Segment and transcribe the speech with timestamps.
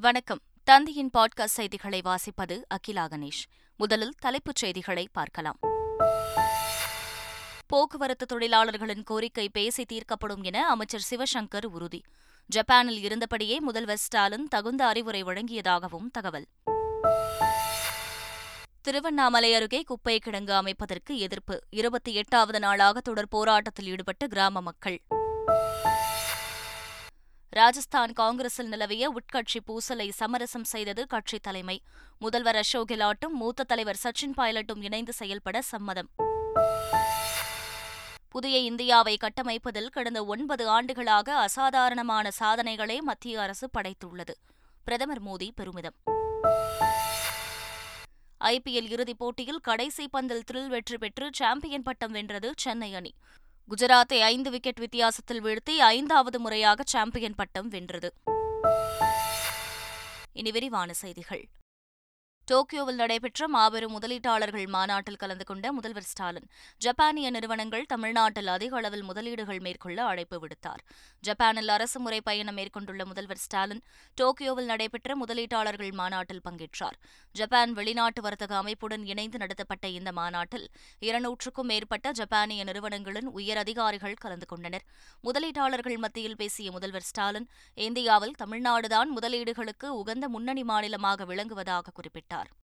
[0.00, 0.40] வணக்கம்.
[0.70, 3.44] தந்தியின் பாட்காஸ்ட் செய்திகளை வாசிப்பது அகிலா கணேஷ்.
[3.76, 5.58] முதலில் தலைப்புச் செய்திகளை பார்க்கலாம்.
[7.66, 12.02] போக்குவரத்து தொழிலாளர்களின் கோரிக்கை பேசி தீர்க்கப்படும் என அமைச்சர் சிவசங்கர் உறுதி.
[12.46, 16.46] ஜப்பானில் இருந்தபடியே முதல்வர் ஸ்டாலின் தகுந்த அறிவுரை வழங்கியதாகவும் தகவல்.
[18.80, 21.60] திருவண்ணாமலை அருகே குப்பை கிடங்கு அமைப்பதற்கு எதிர்ப்பு.
[21.70, 25.02] இருபத்தி எட்டாவது நாளாக தொடர் போராட்டத்தில் ஈடுபட்ட கிராம மக்கள்.
[27.56, 31.82] ராஜஸ்தான் காங்கிரஸில் நிலவிய உட்கட்சி பூசலை சமரசம் செய்தது கட்சித் தலைமை.
[32.18, 36.08] முதல்வர் அசோக் கெலாட்டும் மூத்த தலைவர் சச்சின் பைலட்டும் இணைந்து செயல்பட சம்மதம்.
[38.28, 44.34] புதிய இந்தியாவை கட்டமைப்பதில் கடந்த ஒன்பது ஆண்டுகளாக அசாதாரணமான சாதனைகளை மத்திய அரசு படைத்துள்ளது.
[44.84, 45.94] பிரதமர் மோடி பெருமிதம்.
[48.40, 53.14] ஐபிஎல் இறுதிப் போட்டியில் கடைசி பந்தில் த்ரில் வெற்றி பெற்று சாம்பியன் பட்டம் வென்றது சென்னை அணி.
[53.74, 58.12] குஜராத்தை ஐந்து விக்கெட் வித்தியாசத்தில் வீழ்த்தி ஐந்தாவது முறையாக சாம்பியன் பட்டம் வென்றது.
[60.32, 61.48] இனி விரிவான செய்திகள்.
[62.50, 66.44] டோக்கியோவில் நடைபெற்ற மாபெரும் முதலீட்டாளர்கள் மாநாட்டில் கலந்து கொண்ட முதல்வர் ஸ்டாலின்
[66.84, 70.82] ஜப்பானிய நிறுவனங்கள் தமிழ்நாட்டில் அதிக அளவில் முதலீடுகள் மேற்கொள்ள அழைப்பு விடுத்தார்.
[71.20, 73.82] ஜப்பானில் அரசு முறை பயணம் மேற்கொண்டுள்ள முதல்வர் ஸ்டாலின்
[74.20, 76.96] டோக்கியோவில் நடைபெற்ற முதலீட்டாளர்கள் மாநாட்டில் பங்கேற்றார்.
[77.34, 80.68] ஜப்பான் வெளிநாட்டு வர்த்தக அமைப்புடன் இணைந்து நடத்தப்பட்ட இந்த மாநாட்டில்
[81.08, 84.86] இருநூற்றுக்கும் மேற்பட்ட ஜப்பானிய நிறுவனங்களின் உயர் அதிகாரிகள் கலந்து கொண்டனர்.
[85.24, 87.50] முதலீட்டாளர்கள் மத்தியில் பேசிய முதல்வர் ஸ்டாலின்
[87.88, 92.34] இந்தியாவில் தமிழ்நாடுதான் முதலீடுகளுக்கு உகந்த முன்னணி மாநிலமாக விளங்குவதாக குறிப்பிட்டார்.
[92.36, 92.65] comentar.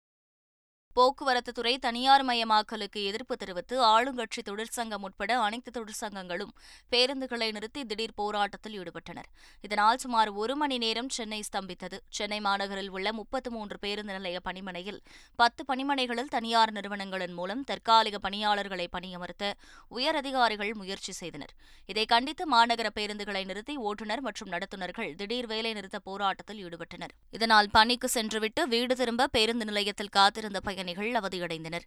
[0.96, 6.52] போக்குவரத்து துறை தனியார் மயமாக்கலுக்கு எதிர்ப்பு தெரிவித்து ஆளுங்கட்சி தொழிற்சங்கம் உட்பட அனைத்து தொழிற்சங்கங்களும்
[6.92, 9.28] பேருந்துகளை நிறுத்தி திடீர் போராட்டத்தில் ஈடுபட்டனர்.
[9.60, 11.98] இதனால் சுமார் ஒரு மணி நேரம் சென்னை ஸ்தம்பித்தது.
[12.18, 15.00] சென்னை மாநகரில் உள்ள முப்பத்து மூன்று பேருந்து நிலைய பணிமனையில்
[15.42, 19.52] பத்து பணிமனைகளில் தனியார் நிறுவனங்களின் மூலம் தற்காலிக பணியாளர்களை பணியமர்த்த
[19.98, 21.54] உயரதிகாரிகள் முயற்சி செய்தனர்.
[21.86, 27.14] இதை கண்டித்து மாநகர பேருந்துகளை நிறுத்தி ஓட்டுநர் மற்றும் நடத்துனர்கள் திடீர் வேலை நிறுத்த போராட்டத்தில் ஈடுபட்டனர்.
[27.30, 31.86] இதனால் பணிக்கு சென்றுவிட்டு வீடு திரும்ப பேருந்து நிலையத்தில் காத்திருந்த பயணிகள் பயணிகள் அவதியடைந்தனர்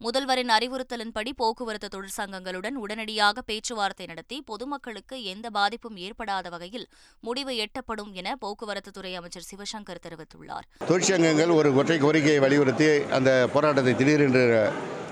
[0.00, 6.86] முதல்வரின் அறிவுறுத்தலின்படி போக்குவரத்து தொழிற்சங்கங்களுடன் உடனடியாக பேச்சுவார்த்தை நடத்தி பொதுமக்களுக்கு எந்த பாதிப்பும் ஏற்படாத வகையில்
[7.26, 10.66] முடிவு எட்டப்படும் என போக்குவரத்துத்துறை அமைச்சர் சிவசங்கர் தெரிவித்துள்ளார்.
[10.90, 14.42] தொழிற்சங்கங்கள் ஒரு ஒற்றை கோரிக்கையை வலியுறுத்தி அந்த போராட்டத்தை திடீரென்று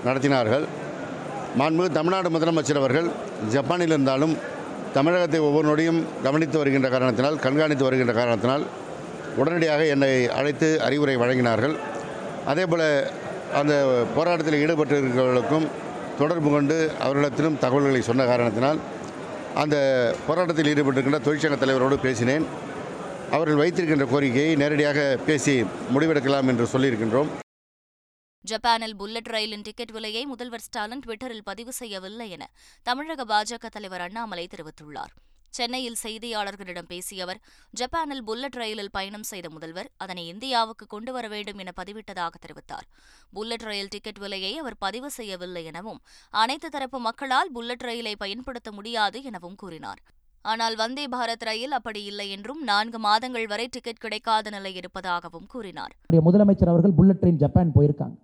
[0.07, 0.65] நடத்தினார்கள்.
[1.61, 3.09] மாண்பு தமிழ்நாடு முதலமைச்சர் அவர்கள்
[3.55, 4.35] ஜப்பானில் இருந்தாலும்
[4.97, 8.65] தமிழகத்தை ஒவ்வொரு நொடியும் கவனித்து வருகின்ற காரணத்தினால் கண்காணித்து வருகின்ற காரணத்தினால்
[9.41, 11.75] உடனடியாக என்னை அழைத்து அறிவுரை வழங்கினார்கள்.
[12.49, 12.87] அதே போல்
[13.59, 13.73] அந்த
[14.15, 15.67] போராட்டத்தில் ஈடுபட்டிருக்கிறவர்களுக்கும்
[16.19, 18.79] தொடர்பு கொண்டு அவர்களிடத்திலும் தகவல்களை சொன்ன காரணத்தினால்
[19.61, 19.75] அந்த
[20.27, 22.45] போராட்டத்தில் ஈடுபட்டிருக்கின்ற தொழிற்சங்க தலைவரோடு பேசினேன்.
[23.35, 25.53] அவர்கள் வைத்திருக்கின்ற கோரிக்கையை நேரடியாக பேசி
[25.93, 27.29] முடிவெடுக்கலாம் என்று சொல்லியிருக்கின்றோம்.
[28.45, 32.43] ஜப்பானில் புல்லட் ரயிலின் டிக்கெட் விலையை முதல்வர் ஸ்டாலின் ட்விட்டரில் பதிவு செய்யவில்லை என
[32.87, 35.13] தமிழக பாஜக தலைவர் அண்ணாமலை தெரிவித்துள்ளார்.
[35.57, 37.39] சென்னையில் செய்தியாளர்களிடம் பேசிய அவர்
[37.79, 42.85] ஜப்பானில் புல்லட் ரயிலில் பயணம் செய்த முதல்வர் அதனை இந்தியாவுக்கு கொண்டு வர வேண்டும் என பதிவிட்டதாக தெரிவித்தார்.
[43.35, 45.99] புல்லட் ரயில் டிக்கெட் விலையை அவர் பதிவு செய்யவில்லை எனவும்
[46.43, 50.01] அனைத்து தரப்பு மக்களால் புல்லட் ரயிலை பயன்படுத்த முடியாது எனவும் கூறினார்.
[50.45, 55.93] ஆனால் வந்தே பாரத் ரயில் அப்படி இல்லை என்றும் நான்கு மாதங்கள் வரை டிக்கெட் கிடைக்காத நிலை இருப்பதாகவும் கூறினார்.
[56.27, 58.15] முதலமைச்சர் அவர்கள் புல்லட் ட்ரெயின் ஜப்பான் போயிருக்காங்க.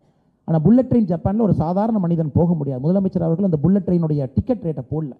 [0.47, 2.81] ஆனால் புல்லட் ட்ரெயின் ஜப்பானில் ஒரு சாதாரண மனிதன் போக முடியாது.
[2.85, 5.13] முதலமைச்சர் அவர்கள் அந்த புல்லட் ட்ரெயினுடைய டிக்கெட் ரேட்டை போடல.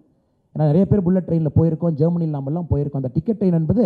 [0.52, 3.02] ஏன்னா நிறைய பேர் புல்லட் ட்ரெயினில் போயிருக்கோம் ஜெர்மனியில் நாமெல்லாம் போயிருக்கோம்.
[3.02, 3.84] அந்த டிக்கெட் ட்ரெயின் என்பது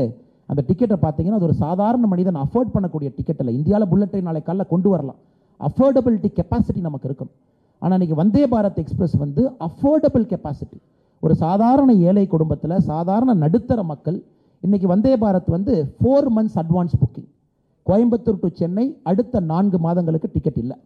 [0.50, 4.42] அந்த டிக்கெட்டை பார்த்தீங்கன்னா அது ஒரு சாதாரண மனிதன் அஃபோர்ட் பண்ணக்கூடிய டிக்கெட் இல்லை இந்தியாவில் புல்லட் ட்ரெயின் நாளை
[4.46, 5.18] காலைல கொண்டு வரலாம்.
[5.60, 7.36] அஃபோர்டபிலிட்டி கெப்பாசிட்டி நமக்கு இருக்கணும்.
[7.82, 10.78] ஆனால் இன்றைக்கி வந்தே பாரத் எக்ஸ்பிரஸ் வந்து அஃபோர்டபுள் கெப்பாசிட்டி
[11.22, 14.18] ஒரு சாதாரண ஏழை குடும்பத்தில் சாதாரண நடுத்தர மக்கள்
[14.62, 17.28] இன்றைக்கி வந்தே பாரத் வந்து four months advance booking
[17.86, 20.76] Coimbatore to Chennai அடுத்த நான்கு மாதங்களுக்கு டிக்கெட் இல்லை.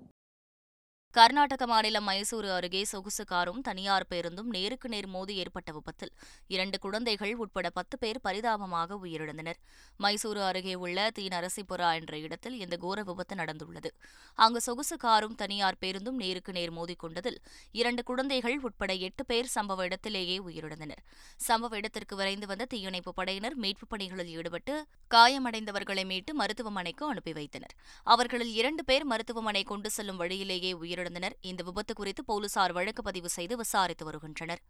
[1.16, 6.12] கர்நாடக மாநிலம் மைசூரு அருகே சொகுசு காரும் தனியார் பேருந்தும் நேருக்கு நேர் மோதி ஏற்பட்ட விபத்தில்.
[6.46, 9.54] இரண்டு குழந்தைகள் உட்பட பத்து பேர் பரிதாபமாக உயிரிழந்தனர்.
[9.98, 13.90] மைசூரு அருகே உள்ள தீ நரசிபுரா என்ற இடத்தில் இந்த கோர விபத்து நடந்துள்ளது.
[14.34, 17.36] அங்கு சொகுசு காரும் தனியார் பேருந்தும் நேருக்கு நேர் மோதிக்கொண்டதில்
[17.72, 21.02] இரண்டு குழந்தைகள் உட்பட எட்டு பேர் சம்பவ இடத்திலேயே உயிரிழந்தனர்.
[21.48, 27.74] சம்பவ இடத்திற்கு விரைந்து வந்த தீயணைப்பு படையினர் மீட்புப் பணிகளில் ஈடுபட்டு காயமடைந்தவர்களை மீட்டு மருத்துவமனைக்கு அனுப்பி வைத்தனர்.
[28.02, 31.04] அவர்களில் இரண்டு பேர் மருத்துவமனை கொண்டு செல்லும் வழியிலேயே உயிரிழந்தனர்.
[31.06, 34.62] உயிரிழந்தனர் இந்த விபத்து குறித்து போலீசார் வழக்கு பதிவு செய்து விசாரித்து வருகின்றனர்.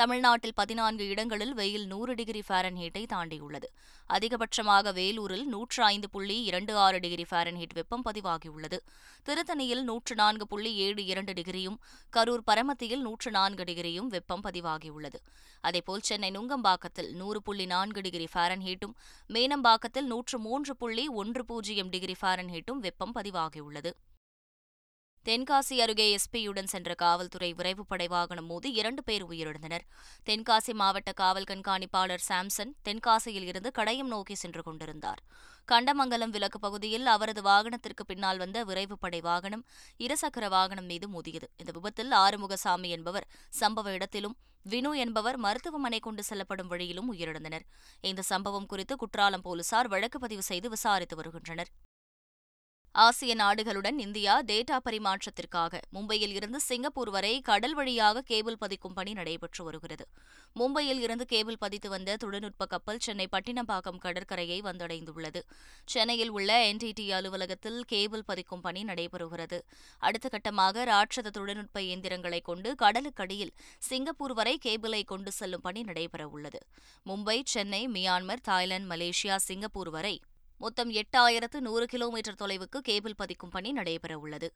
[0.00, 3.68] தமிழ்நாட்டில் பதினான்கு இடங்களில் வெயில் நூறு டிகிரி ஃபாரன்ஹீட்டை தாண்டியுள்ளது.
[4.10, 8.78] அதிகபட்சமாக வேலூரில் நூற்று ஐந்து புள்ளி இரண்டு ஆறு டிகிரி ஃபாரன்ஹீட் வெப்பம் பதிவாகியுள்ளது.
[9.26, 11.76] திருத்தணியில் நூற்று நான்கு புள்ளி ஏழு இரண்டு டிகிரியும்
[12.16, 15.20] கரூர் பரமத்தியில் நூற்று நான்கு டிகிரியும் வெப்பம் பதிவாகியுள்ளது.
[15.60, 18.96] அதேபோல் சென்னை நுங்கம்பாக்கத்தில் நூறு புள்ளி நான்கு டிகிரி ஃபாரன்ஹீட்டும்
[19.36, 23.92] மேனம்பாக்கத்தில் நூற்று மூன்று புள்ளி ஒன்று பூஜ்ஜியம் டிகிரி ஃபாரன்ஹீட்டும் வெப்பம் பதிவாகியுள்ளது.
[25.26, 29.84] தென்காசி அருகே எஸ்பியுடன் சென்ற காவல்துறை விரைவுப்படை வாகனம் மோதி இரண்டு பேர் உயிரிழந்தனர்.
[30.26, 35.20] தென்காசி மாவட்ட காவல் கண்காணிப்பாளர் சாம்சன் தென்காசியில் இருந்து கடையம் நோக்கி சென்று கொண்டிருந்தார்.
[35.68, 39.64] கண்டமங்கலம் விலக்கு பகுதியில் அவரது வாகனத்திற்கு பின்னால் வந்த விரைவுப்படை வாகனம்
[39.98, 41.48] இருசக்கர வாகனம் மீது மோதியது.
[41.56, 43.28] இந்த விபத்தில் ஆறுமுகசாமி என்பவர்
[43.60, 44.36] சம்பவ இடத்திலும்
[44.66, 47.66] வினு என்பவர் மருத்துவமனை கொண்டு செல்லப்படும் வழியிலும் உயிரிழந்தனர்.
[48.00, 51.72] இந்த சம்பவம் குறித்து குற்றாலம் போலீசார் வழக்கு பதிவு செய்து விசாரித்து வருகின்றனர்.
[52.94, 55.80] ஆசிய நாடுகளுடன் இந்தியா டேட்டா பரிமாற்றத்திற்காக.
[55.94, 60.08] மும்பையில் இருந்து சிங்கப்பூர் வரை கடல் வழியாக கேபிள் பதிக்கும் பணி நடைபெற்று வருகிறது.
[60.56, 65.40] மும்பையில் இருந்து கேபிள் பதித்து வந்த தொழில்நுட்ப கப்பல் சென்னை பட்டினப்பாக்கம் கடற்கரையை வந்தடைந்துள்ளது.
[65.84, 69.60] சென்னையில் உள்ள என்டிடி அலுவலகத்தில் கேபிள் பதிக்கும் பணி நடைபெறுகிறது.
[69.98, 76.60] அடுத்த கட்டமாக ராட்சத தொழில்நுட்ப இயந்திரங்களை கொண்டு கடலுக்கடியில் சிங்கப்பூர் வரை கேபிளை கொண்டு செல்லும் பணி நடைபெறவுள்ளது.
[77.06, 80.20] Mumbai Chennai Myanmar Thailand Malaysia Singapore வரை
[80.62, 84.48] மொத்தம் எட்டாயிரத்து நூறு கிலோமீட்டர் தொலைவுக்கு கேபிள் பதிக்கும் பணி நடைபெறவுள்ளது.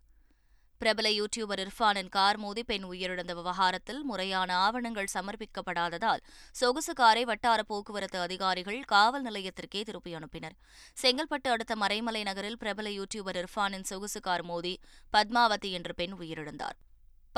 [0.78, 6.22] பிரபல யூடியூபர் இர்ஃபானின் கார் மோதி பெண் உயிரிழந்த விவகாரத்தில் முறையான ஆவணங்கள் சமர்ப்பிக்கப்படாததால்
[6.52, 10.56] சொகுசு காரை வட்டார போக்குவரத்து அதிகாரிகள் காவல் நிலையத்திற்கே திருப்பி அனுப்பினர்.
[11.02, 14.80] செங்கல்பட்டு அடுத்த மறைமலை நகரில் பிரபல யூடியூபர் இர்ஃபானின் சொகுசு கார் மோதி
[15.12, 16.78] பத்மாவதி என்ற பெண் உயிரிழந்தார்.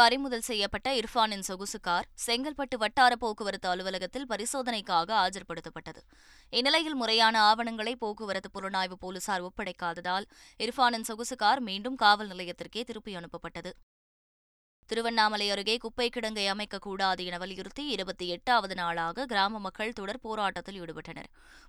[0.01, 6.01] பறிமுதல் செய்யப்பட்ட இர்ஃபானின் சொகுசு கார் செங்கல்பட்டு வட்டார போக்குவரத்து அலுவலகத்தில் பரிசோதனைக்காக ஆஜர்படுத்தப்பட்டது.
[6.51, 10.27] இந்நிலையில் முறையான ஆவணங்களை போக்குவரத்து புலனாய்வு போலீசார் ஒப்படைக்காததால்
[10.59, 13.73] இர்ஃபானின் சொகுசு கார் மீண்டும் காவல் நிலையத்திற்கே திருப்பி அனுப்பப்பட்டது.
[14.91, 21.29] திருவண்ணாமலை அருகே குப்பை கிடங்கை அமைக்கக்கூடாது என வலியுறுத்தி இருபத்தி எட்டாவது நாளாக கிராம மக்கள் தொடர் போராட்டத்தில் ஈடுபட்டனர்.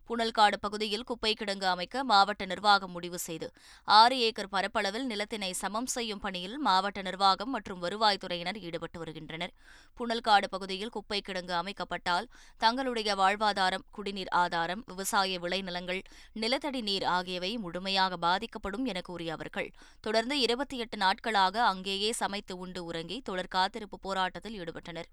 [0.10, 3.48] புனல்காடு பகுதியில் குப்பை கிடங்கு அமைக்க மாவட்ட நிர்வாகம் முடிவு செய்து
[3.88, 9.54] ஆறு ஏக்கர் பரப்பளவில் நிலத்தினை சமம் செய்யும் பணியில் மாவட்ட நிர்வாகம் மற்றும் வருவாய்த்துறையினர் ஈடுபட்டு வருகின்றனர்.
[9.98, 12.30] புனல்காடு பகுதியில் குப்பை கிடங்கு அமைக்கப்பட்டால்
[12.63, 16.01] தங்களுடைய வாழ்வாதாரம் குடிநீர் ஆதாரம் விவசாய விளைநிலங்கள்
[16.44, 19.69] நிலத்தடி நீர் ஆகியவை முழுமையாக பாதிக்கப்படும் என கூறிய அவர்கள்
[20.07, 25.09] தொடர்ந்து இருபத்தி எட்டு நாட்களாக அங்கேயே சமைத்து உண்டு உறங்கி தொடர் காத்திருப்பு போராட்டத்தில் ஈடுபட்டனர்.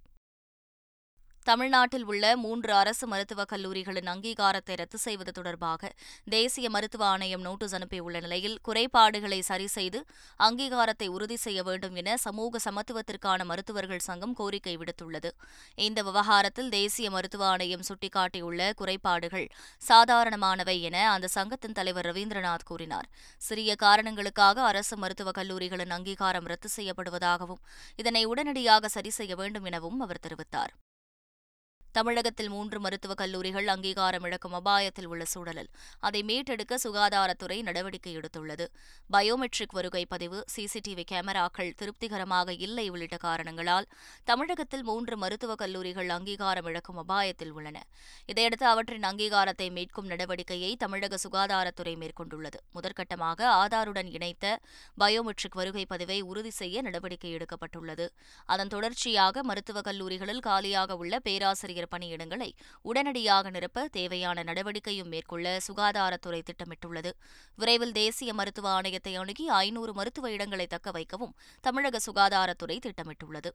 [1.47, 5.91] தமிழ்நாட்டில் உள்ள மூன்று அரசு மருத்துவக் கல்லூரிகளின் அங்கீகாரத்தை ரத்து செய்வது தொடர்பாக
[6.25, 9.99] தேசிய மருத்துவ ஆணையம் நோட்டீஸ் அனுப்பியுள்ள நிலையில் குறைபாடுகளை சரி செய்து
[10.41, 15.31] அங்கீகாரத்தை உறுதி செய்ய வேண்டும் என சமூக சமத்துவத்திற்கான மருத்துவர்கள் சங்கம் கோரிக்கை விடுத்துள்ளது.
[15.75, 19.47] இந்த விவகாரத்தில் தேசிய மருத்துவ ஆணையம் சுட்டிக்காட்டியுள்ள குறைபாடுகள்
[19.89, 23.09] சாதாரணமானவை என அந்த சங்கத்தின் தலைவர் ரவீந்திரநாத் கூறினார்.
[23.39, 27.63] சிறிய காரணங்களுக்காக அரசு மருத்துவக் கல்லூரிகளின் அங்கீகாரம் ரத்து செய்யப்படுவதாகவும்
[27.97, 30.75] இதனை உடனடியாக சரி செய்ய வேண்டும் எனவும் அவர் தெரிவித்தார்.
[31.97, 35.69] தமிழகத்தில் மூன்று மருத்துவக் கல்லூரிகள் அங்கீகாரம் இழக்கும் அபாயத்தில் உள்ள சூழலில்.
[35.99, 38.67] அதை மீட்டெடுக்க சுகாதாரத்துறை நடவடிக்கை எடுத்துள்ளது.
[39.13, 43.87] பயோமெட்ரிக் வருகை பதிவு சிசிடிவி கேமராக்கள் திருப்திகரமாக இல்லை உள்ளிட்ட காரணங்களால்
[44.25, 47.85] தமிழகத்தில் மூன்று மருத்துவக் கல்லூரிகள் அங்கீகாரம் இழக்கும் அபாயத்தில் உள்ளன.
[48.27, 52.61] இதையடுத்து அவற்றின் அங்கீகாரத்தை மீட்கும் நடவடிக்கையை தமிழக சுகாதாரத்துறை மேற்கொண்டுள்ளது.
[52.75, 54.61] முதற்கட்டமாக ஆதாருடன் இணைத்த
[55.01, 58.09] பயோமெட்ரிக் வருகை பதிவை உறுதி செய்ய நடவடிக்கை எடுக்கப்பட்டுள்ளது.
[58.45, 62.51] அதன் தொடர்ச்சியாக மருத்துவக் கல்லூரிகளில் காலியாக உள்ள பேராசிரியர் பணியிடங்களை
[62.83, 67.13] உடனடியாக நிரப்ப தேவையான நடவடிக்கையும் மேற்கொள்ள சுகாதாரத்துறை திட்டமிட்டுள்ளது.
[67.57, 73.53] விரைவில் தேசிய மருத்துவ ஆணையத்தை அணுகி ஐநூறு மருத்துவ இடங்களை தக்க வைக்கவும் தமிழக சுகாதாரத்துறை திட்டமிட்டுள்ளது.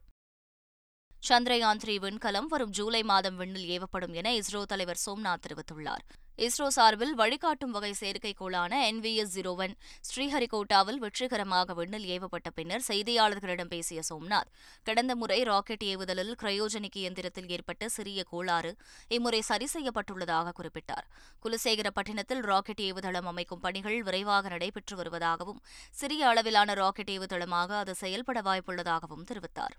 [1.28, 6.04] சந்திரயான் த்ரீ விண்கலம் வரும் ஜூலை மாதம் விண்ணில் ஏவப்படும் என இஸ்ரோ தலைவர் சோம்நாத் தெரிவித்துள்ளார்.
[6.38, 9.74] இஸ்ரோ சார்பில் வழிகாட்டும் வகை செயற்கைக்கோளான என்விஎஸ் ஜீரோ ஒன்
[10.08, 14.50] ஸ்ரீஹரிகோட்டாவில் வெற்றிகரமாக விண்ணில் ஏவப்பட்ட பின்னர் செய்தியாளர்களிடம் பேசிய சோம்நாத்
[14.82, 18.76] கடந்த முறை ராக்கெட் ஏவுதலில் கிரையோஜெனிக் இயந்திரத்தில் ஏற்பட்ட சிறிய கோளாறு
[19.08, 21.06] இம்முறை சரி செய்யப்பட்டுள்ளதாக குறிப்பிட்டார்.
[21.44, 29.28] குலசேகரப்பட்டினத்தில் ராக்கெட் ஏவுதளம் அமைக்கும் பணிகள் விரைவாக நடைபெற்று வருவதாகவும் சிறிய அளவிலான ராக்கெட் ஏவுதளமாக அது செயல்பட வாய்ப்புள்ளதாகவும்
[29.30, 29.76] தெரிவித்தார்.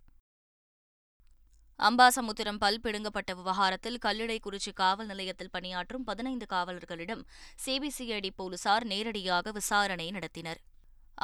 [1.79, 7.23] அம்பாசமுத்திரம் பல் பிடுங்கப்பட்ட விவகாரத்தில் கல்லிடைக்குறிச்சி காவல் நிலையத்தில் பணியாற்றும் பதினைந்து காவலர்களிடம்
[7.65, 10.61] சிபிசிஐடி போலீசார் நேரடியாக விசாரணை நடத்தினர்.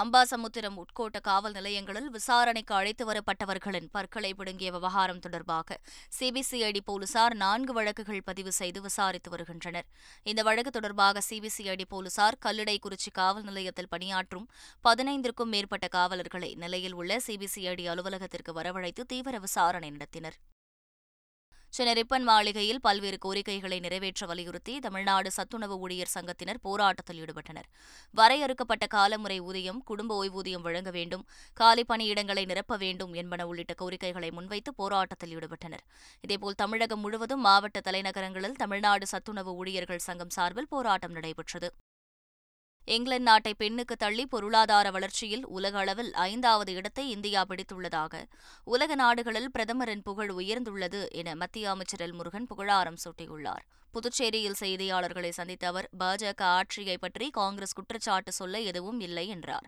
[0.01, 5.77] அம்பாசமுத்திரம் உட்கோட்ட காவல் நிலையங்களில் விசாரணைக்கு அழைத்து வரப்பட்டவர்களின் பற்களை பிடுங்கிய விவகாரம் தொடர்பாக
[6.19, 9.87] சிபிசிஐடி போலீசார் நான்கு வழக்குகள் பதிவு செய்து விசாரித்து வருகின்றனர்.
[10.23, 14.47] இந்த வழக்கு தொடர்பாக சிபிசிஐடி போலீசார் கல்லிடைக்குறிச்சி காவல் நிலையத்தில் பணியாற்றும்
[14.83, 20.39] பதினைந்திற்கும் மேற்பட்ட காவலர்களை நிலையில் உள்ள சிபிசிஐடி அலுவலகத்திற்கு வரவழைத்து தீவிர விசாரணை நடத்தினர்.
[21.73, 27.67] சென்னை ரிப்பன் மாளிகையில் பல்வேறு கோரிக்கைகளை நிறைவேற்ற வலியுறுத்தி தமிழ்நாடு சத்துணவு ஊழியர் சங்கத்தினர் போராட்டத்தில் ஈடுபட்டனர்.
[28.13, 34.73] வரையறுக்கப்பட்ட காலமுறை ஊதியம் குடும்ப ஓய்வூதியம் வழங்க வேண்டும் காலி பணியிடங்களை நிரப்ப வேண்டும் என்பன உள்ளிட்ட கோரிக்கைகளை முன்வைத்து
[34.73, 35.85] போராட்டத்தில் ஈடுபட்டனர்.
[36.21, 41.69] இதேபோல் தமிழகம் முழுவதும் மாவட்ட தலைநகரங்களில் தமிழ்நாடு சத்துணவு ஊழியர்கள் சங்கம் சார்பில் போராட்டம் நடைபெற்றது.
[42.95, 48.21] இங்கிலாந்து நாட்டை பெண்ணுக்கு தள்ளி பொருளாதார வளர்ச்சியில் உலக அளவில் ஐந்தாவது இடத்தை இந்தியா பிடித்துள்ளதாக
[48.63, 53.63] உலக நாடுகளில் பிரதமரின் புகழ் உயர்ந்துள்ளது என மத்திய அமைச்சர் எல் முருகன் புகழாரம் சூட்டியுள்ளார்.
[53.93, 59.67] புதுச்சேரியில் செய்தியாளர்களை சந்தித்த அவர் பாஜக ஆட்சியை பற்றி காங்கிரஸ் குற்றச்சாட்டு சொல்ல எதுவும் இல்லை என்றார்.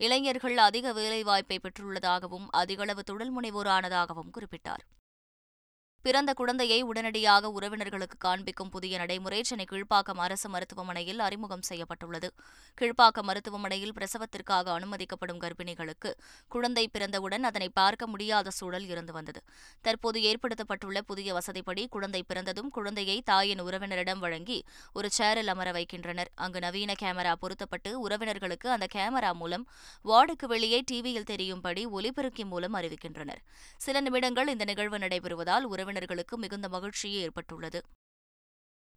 [0.00, 4.84] இளைஞர்கள் அதிக வேலைவாய்ப்பை பெற்றுள்ளதாகவும் அதிகளவு தொழில் முனைவோரானதாகவும் குறிப்பிட்டார்.
[6.06, 12.28] பிறந்த குழந்தையை உடனடியாக உறவினர்களுக்கு காண்பிக்கும் புதிய நடைமுறை சென்னை கீழ்ப்பாக்கம் அரசு மருத்துவமனையில் அறிமுகம் செய்யப்பட்டுள்ளது.
[12.80, 16.10] கீழ்ப்பாக்கம் மருத்துவமனையில் பிரசவத்திற்காக அனுமதிக்கப்படும் கர்ப்பிணிகளுக்கு
[16.48, 19.42] குழந்தை பிறந்தவுடன் அதனை பார்க்க முடியாத சூழல் இருந்து வந்தது.
[19.80, 26.30] தற்போது ஏற்படுத்தப்பட்டுள்ள புதிய வசதிப்படி குழந்தை பிறந்ததும் குழந்தையை தாயின் உறவினரிடம் வழங்கி ஒரு சேரில் அமர வைக்கின்றனர்.
[26.34, 29.66] அங்கு நவீன கேமரா பொருத்தப்பட்டு உறவினர்களுக்கு அந்த கேமரா மூலம்
[30.04, 33.42] வார்டுக்கு வெளியே டிவியில் தெரியும்படி ஒலிபெருக்கி மூலம் அறிவிக்கின்றனர்.
[33.78, 37.80] சில நிமிடங்கள் இந்த நிகழ்வு நடைபெறுவதால் உறவினர் உறுப்பினர்களுக்கு மிகுந்த மகிழ்ச்சியே ஏற்பட்டுள்ளது.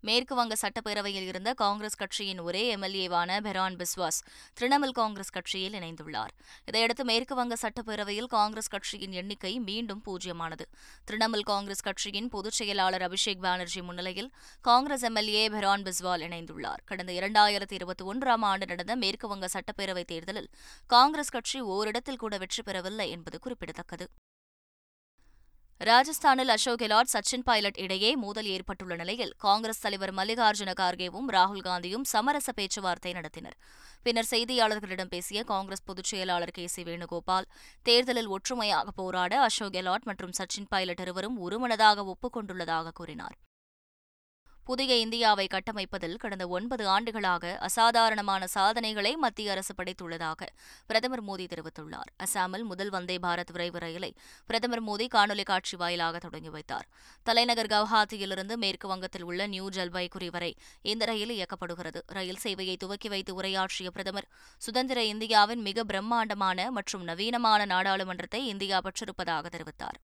[0.01, 4.20] மேற்கு வங்க சட்டப்பேரவையில் இருந்த காங்கிரஸ் கட்சியின் ஒரே எம்எல்ஏவான பெரான் பிஸ்வாஸ்
[4.60, 6.34] திரிணாமுல் காங்கிரஸ் கட்சியில் இணைந்துள்ளார்.
[6.65, 10.65] இதையடுத்து மேற்கு வங்க சட்டப்பேரவையில் காங்கிரஸ் கட்சியின் எண்ணிக்கை மீண்டும் பூஜ்யமானது.
[11.12, 16.84] திரிணாமுல் காங்கிரஸ் கட்சியின் பொதுச் செயலாளர் அபிஷேக் பானர்ஜி முன்னிலையில் காங்கிரஸ் எம்எல்ஏ பெரான் பிஸ்வால் இணைந்துள்ளார்.
[16.86, 20.50] கடந்த இரண்டாயிரத்தி இருபத்தி ஒன்றாம் ஆண்டு நடந்த மேற்கு வங்க சட்டப்பேரவைத் தேர்தலில்
[20.88, 24.08] காங்கிரஸ் கட்சி ஓரிடத்தில் கூட வெற்றி பெறவில்லை என்பது குறிப்பிடத்தக்கது.
[25.88, 32.04] ராஜஸ்தானில் அசோக் கெலாட் சச்சின் பைலட் இடையே மோதல் ஏற்பட்டுள்ள நிலையில் காங்கிரஸ் தலைவர் மல்லிகார்ஜுன கார்கேவும் ராகுல் காந்தியும்
[32.04, 33.56] சமரச பேச்சுவார்த்தை நடத்தினர்.
[34.04, 37.48] பின்னர் செய்தியாளர்களிடம் பேசிய காங்கிரஸ் பொதுச் செயலாளர் கே சி வேணுகோபால்
[37.82, 43.38] தேர்தலில் ஒற்றுமையாக போராட அசோக் கெலாட் மற்றும் சச்சின் பைலட் இருவரும் ஒருமனதாக ஒப்புக் கொண்டுள்ளதாக கூறினார்.
[44.70, 50.42] புதிய இந்தியாவை கட்டமைப்பதில் கடந்த ஒன்பது ஆண்டுகளாக அசாதாரணமான சாதனைகளை மத்திய அரசு படைத்துள்ளதாக
[50.88, 52.10] பிரதமர் மோடி தெரிவித்துள்ளார்.
[52.26, 54.14] அசாமில் முதல் வந்தே பாரத் விரைவு ரயிலை
[54.46, 56.88] பிரதமர் மோடி காணொலி காட்சி வாயிலாக தொடங்கி வைத்தார்.
[57.24, 62.02] தலைநகர் கவுஹாத்தியிலிருந்து மேற்கு வங்கத்தில் உள்ள நியூ ஜல்பைகுரி வரை இந்த ரயில் இயக்கப்படுகிறது.
[62.18, 69.50] ரயில் சேவையை துவக்கி வைத்து உரையாற்றிய பிரதமர் சுதந்திர இந்தியாவின் மிக பிரம்மாண்டமான மற்றும் நவீனமான நாடாளுமன்றத்தை இந்தியா பெற்றிருப்பதாக
[69.58, 70.00] தெரிவித்தார்.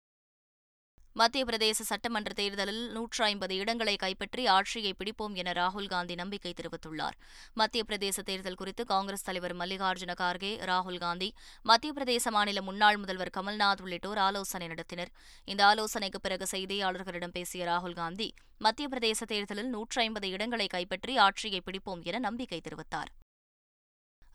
[1.19, 7.15] மத்திய பிரதேச சட்டமன்ற தேர்தலில் நூற்று ஐம்பது இடங்களை கைப்பற்றி ஆட்சியை பிடிப்போம் என ராகுல் காந்தி நம்பிக்கை தெரிவித்துள்ளார்.
[7.59, 11.29] மத்திய பிரதேச தேர்தல் குறித்து காங்கிரஸ் தலைவர் மல்லிகார்ஜுன கார்கே ராகுல் காந்தி
[11.71, 15.13] மத்திய பிரதேச மாநில முன்னாள் முதல்வர் கமல்நாத் உள்ளிட்டோர் ஆலோசனை நடத்தினர்.
[15.45, 21.61] இந்த ஆலோசனைக்கு பிறகு செய்தியாளர்களிடம் பேசிய ராகுல் காந்தி மத்திய பிரதேச தேர்தலில் நூற்று ஐம்பது இடங்களை கைப்பற்றி ஆட்சியை
[21.69, 23.11] பிடிப்போம் என நம்பிக்கை தெரிவித்தார்.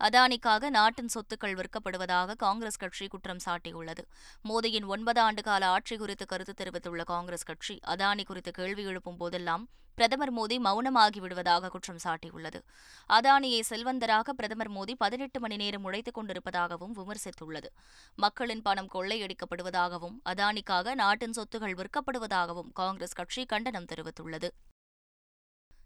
[0.01, 4.05] அதானிக்காக நாட்டின் சொத்துக்கள் விற்கப்படுவதாக காங்கிரஸ் கட்சி குற்றம் சாட்டியுள்ளது.
[4.49, 9.69] மோடியின் ஒன்பது ஆண்டு கால ஆட்சி குறித்து கருத்து தெரிவித்துள்ள காங்கிரஸ் கட்சி அதானி குறித்து கேள்வி எழுப்பும் போதெல்லாம்
[9.95, 12.61] பிரதமர் மோடி மௌனமாகி விடுவதாக குற்றம் சாட்டியுள்ளது.
[13.09, 17.67] அதானியை செல்வந்தராக பிரதமர் மோடி பதினெட்டு மணி நேரம் உழைத்துக் கொண்டிருப்பதாகவும் விமர்சித்துள்ளது.
[18.17, 24.49] மக்களின் பணம் கொள்ளையடிக்கப்படுவதாகவும் அதானிக்காக நாட்டின் சொத்துகள் விற்கப்படுவதாகவும் காங்கிரஸ் கட்சி கண்டனம் தெரிவித்துள்ளது.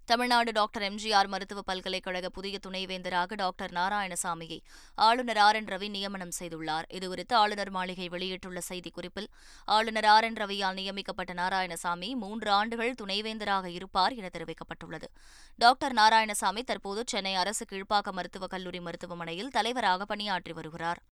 [0.07, 4.59] தமிழ்நாடு டாக்டர் எம்ஜிஆர் மருத்துவ பல்கலைக்கழக புதிய துணைவேந்தராக டாக்டர் நாராயணசாமியை
[4.95, 6.87] ஆளுநர் ஆர் என் ரவி நியமனம் செய்துள்ளார்.
[6.89, 9.29] இதுகுறித்து ஆளுநர் மாளிகை வெளியிட்டுள்ள செய்திக்குறிப்பில்
[9.65, 15.11] ஆளுநர் ஆர் என் ரவியால் நியமிக்கப்பட்ட நாராயணசாமி மூன்று ஆண்டுகள் துணைவேந்தராக இருப்பார் என தெரிவிக்கப்பட்டுள்ளது.
[15.57, 21.03] டாக்டர் நாராயணசாமி தற்போது சென்னை அரசு கீழ்ப்பாக்க மருத்துவக் கல்லூரி மருத்துவமனையில் தலைவராக பணியாற்றி வருகிறார்.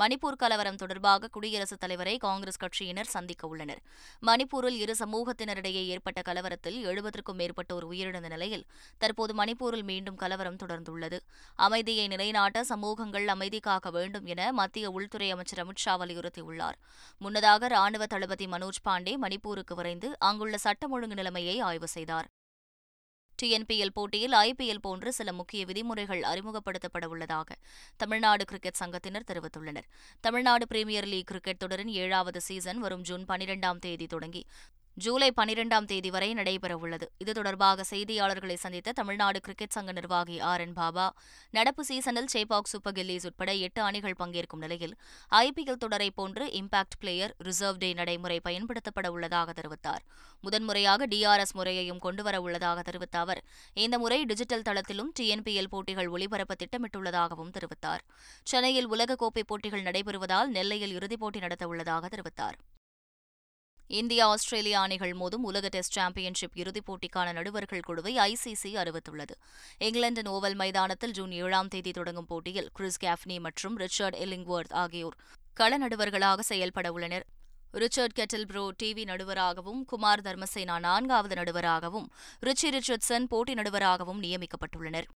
[0.00, 3.80] மணிப்பூர் கலவரம் தொடர்பாக குடியரசுத் தலைவரை காங்கிரஸ் கட்சியினர் சந்திக்க உள்ளனர்.
[4.26, 8.64] மணிப்பூரில் இரு சமூகத்தினரிடையே ஏற்பட்ட கலவரத்தில் எழுபதற்கும் மேற்பட்டோர் உயிரிழந்த நிலையில்
[8.98, 11.18] தற்போது மணிப்பூரில் மீண்டும் கலவரம் தொடர்ந்துள்ளது.
[11.56, 16.80] அமைதியை நிலைநாட்ட சமூகங்கள் அமைதி காக்க வேண்டும் என மத்திய உள்துறை அமைச்சர் அமித் ஷா வலியுறுத்தியுள்ளார்.
[17.18, 22.28] முன்னதாக ராணுவ தளபதி மனோஜ் பாண்டே மணிப்பூருக்கு விரைந்து அங்குள்ள சட்டம் ஒழுங்கு நிலைமையை ஆய்வு செய்தார்.
[23.42, 27.56] டிஎன்பிஎல் போட்டியில் ஐபிஎல் போன்று சில முக்கிய விதிமுறைகள் அறிமுகப்படுத்தப்பட உள்ளதாக
[27.96, 29.88] தமிழ்நாடு கிரிக்கெட் சங்கத்தினர் தெரிவித்துள்ளனர்.
[30.20, 34.46] தமிழ்நாடு பிரீமியர் லீக் கிரிக்கெட் தொடரின் ஏழாவது சீசன் வரும் ஜூன் பனிரெண்டாம் தேதி தொடங்கி
[35.02, 37.06] ஜூலை பனிரெண்டாம் தேதி வரை நடைபெறவுள்ளது.
[37.22, 41.04] இது தொடர்பாக செய்தியாளர்களை சந்தித்த தமிழ்நாடு கிரிக்கெட் சங்க நிர்வாகி ஆர் என் பாபா
[41.56, 44.94] நடப்பு சீசனில் சேபாக் சூப்பர் கில்லிஸ் உட்பட எட்டு அணிகள் பங்கேற்கும் நிலையில்
[45.42, 50.02] ஐபிஎல் தொடரை போன்று இம்பாக்ட் பிளேயர் ரிசர்வ் டே நடைமுறை பயன்படுத்தப்பட உள்ளதாக தெரிவித்தார்.
[50.40, 53.42] முதன்முறையாக டிஆர்எஸ் முறையையும் கொண்டுவர உள்ளதாக தெரிவித்த அவர்
[53.86, 58.04] இந்த முறை டிஜிட்டல் தளத்திலும் டிஎன்பிஎல் போட்டிகள் ஒளிபரப்ப திட்டமிட்டுள்ளதாகவும் தெரிவித்தார்.
[58.42, 62.58] சென்னையில் உலகக்கோப்பை போட்டிகள் நடைபெறுவதால் நெல்லையில் இறுதிப் போட்டி நடத்த உள்ளதாக தெரிவித்தார்.
[63.98, 69.34] இந்தியா ஆஸ்திரேலியா அணிகள் மோதும் உலக டெஸ்ட் சாம்பியன்ஷிப் இறுதிப் போட்டிக்கான நடுவர்கள் குழுவை ஐசிசி அறிவித்துள்ளது.
[69.78, 75.16] இங்கிலாந்தின் ஓவல் மைதானத்தில் ஜூன் ஏழாம் தேதி தொடங்கும் போட்டியில் கிறிஸ் கேஃப்னி மற்றும் ரிச்சர்ட் எல்லிங்வர்த் ஆகியோர்
[75.54, 77.26] கள நடுவர்களாக செயல்பட உள்ளனர்.
[77.72, 82.06] ரிச்சர்ட் கெட்டில் ப்ரோ டிவி நடுவராகவும் குமார் தர்மசேனா நான்காவது நடுவராகவும்
[82.46, 85.08] ரிச்சி ரிச்சர்ட்சன் போட்டி நடுவராகவும் நியமிக்கப்பட்டுள்ளனர்.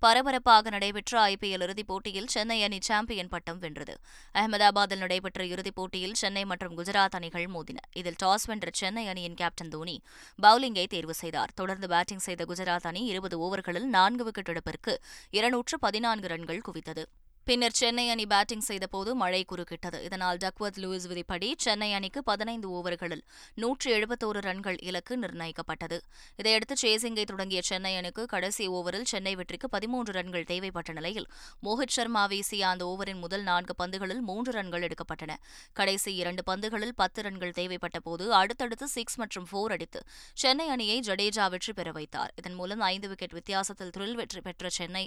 [0.00, 3.94] பரபரப்பாக நடைபெற்ற ஐபிஎல் இறுதிப் போட்டியில் சென்னை அணி சாம்பியன் பட்டம் வென்றது.
[4.34, 7.76] அகமதாபாத்தில் நடைபெற்ற இறுதிப் போட்டியில் சென்னை மற்றும் குஜராத் அணிகள் மோதின.
[7.92, 10.02] இதில் டாஸ் வென்ற சென்னை அணியின் கேப்டன் தோனி
[10.42, 11.54] பவுலிங்கை தேர்வு செய்தார்.
[11.54, 15.00] தொடர்ந்து பேட்டிங் செய்த குஜராத் அணி இருபது ஓவர்களில் நான்கு விக்கெட் இழப்பிற்கு
[15.30, 17.04] இருநூற்று பதினான்கு ரன்கள் குவித்தது.
[17.48, 19.98] பின்னர் சென்னை அணி பேட்டிங் செய்தபோது மழை குறுக்கிட்டது.
[20.06, 23.22] இதனால் டக்வர்த் லூயிஸ் விதிப்படி சென்னை அணிக்கு பதினைந்து ஓவர்களில்
[23.62, 25.98] நூற்றி எழுபத்தோரு ரன்கள் இலக்கு நிர்ணயிக்கப்பட்டது.
[26.40, 31.26] இதையடுத்து சேசிங்கை தொடங்கிய சென்னை அணிக்கு கடைசி ஓவரில் சென்னை வெற்றிக்கு பதிமூன்று ரன்கள் தேவைப்பட்ட நிலையில்
[31.68, 35.38] மோஹித் சர்மா வீசிய அந்த ஓவரின் முதல் நான்கு பந்துகளில் மூன்று ரன்கள் எடுக்கப்பட்டன.
[35.72, 40.02] கடைசி இரண்டு பந்துகளில் பத்து ரன்கள் தேவைப்பட்ட போது அடுத்தடுத்து சிக்ஸ் மற்றும் போர் அடித்து
[40.34, 42.34] சென்னை அணியை ஜடேஜா வெற்றி பெற வைத்தார்.
[42.36, 45.06] இதன் மூலம் ஐந்து விக்கெட் வித்தியாசத்தில் த்ரில் வெற்றி பெற்ற சென்னை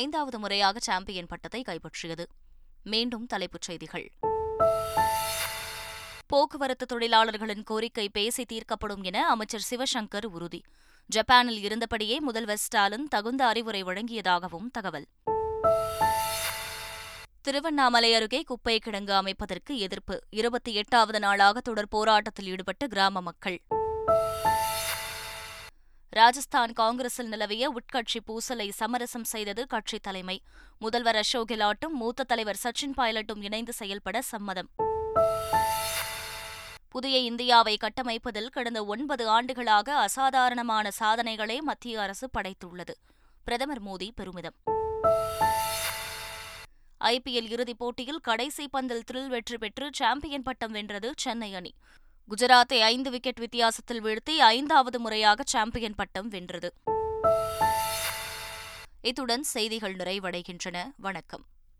[0.00, 1.80] ஐந்தாவது முறையாக சாம்பியன் பட்டத்தை கைப்பற்றியது.
[2.84, 4.12] மீண்டும் தலைப்புச் செய்திகள்.
[6.26, 10.62] போக்குவரத்து தொழிலாளர்களின் கோரிக்கை பேசி தீர்க்கப்படும் என அமைச்சர் சிவசங்கர் உறுதி.
[11.06, 15.06] ஜப்பானில் இருந்தபடியே முதல்வர் ஸ்டாலின் தகுந்த அறிவுரை வழங்கியதாகவும் தகவல்.
[17.40, 20.22] திருவண்ணாமலை அருகே குப்பை கிடங்கு அமைப்பதற்கு எதிர்ப்பு.
[20.30, 23.62] இருபத்தி எட்டாவது நாளாக தொடர் போராட்டத்தில் ஈடுபட்ட கிராம மக்கள்.
[26.14, 30.42] ராஜஸ்தான் காங்கிரஸில் நிலவிய உட்கட்சி பூசலை சமரசம் செய்தது கட்சி தலைமை.
[30.78, 34.68] முதல்வர் அசோக் கெலாட்டும் மூத்த தலைவர் சச்சின் பைலட்டும் இணைந்து செயல்பட சம்மதம்.
[36.88, 42.94] புதிய இந்தியாவை கட்டமைப்பதில் கடந்த ஒன்பது ஆண்டுகளாக அசாதாரணமான சாதனைகளை மத்திய அரசு படைத்துள்ளது.
[43.44, 44.54] பிரதமர் மோடி பெருமிதம்.
[47.04, 51.74] ஐபிஎல் இறுதிப் போட்டியில் கடைசி பந்தில் த்ரில் வெற்றி பெற்று சாம்பியன் பட்டம் வென்றது சென்னை அணி.
[52.30, 56.74] குஜராத்தை ஐந்து விக்கெட் வித்தியாசத்தில் வீழ்த்தி ஐந்தாவது முறையாக சாம்பியன் பட்டம் வென்றது.
[59.00, 60.92] இத்துடன் செய்திகள் நிறைவடைகின்றன.
[60.96, 61.44] வணக்கம்.